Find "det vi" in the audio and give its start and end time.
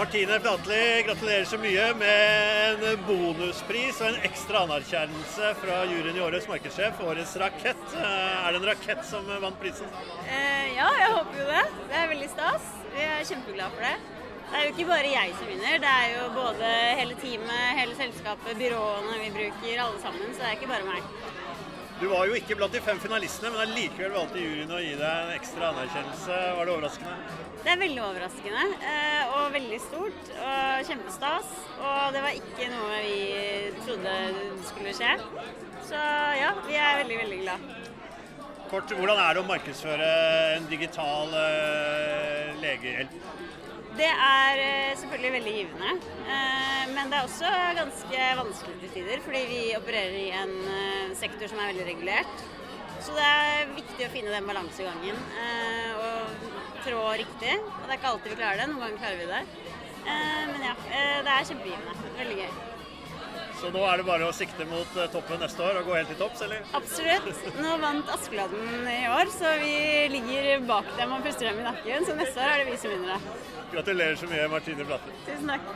72.64-72.78